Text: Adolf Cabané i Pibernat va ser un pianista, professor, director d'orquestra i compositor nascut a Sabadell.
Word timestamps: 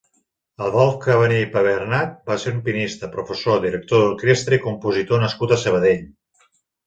Adolf 0.67 0.93
Cabané 1.01 1.35
i 1.41 1.49
Pibernat 1.55 2.15
va 2.31 2.37
ser 2.43 2.53
un 2.55 2.63
pianista, 2.69 3.09
professor, 3.17 3.61
director 3.67 4.03
d'orquestra 4.05 4.59
i 4.59 4.61
compositor 4.63 5.21
nascut 5.25 5.53
a 5.57 5.61
Sabadell. 5.65 6.01